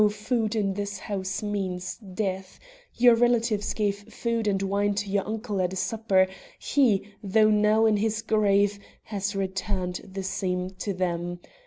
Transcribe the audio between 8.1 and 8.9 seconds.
grave,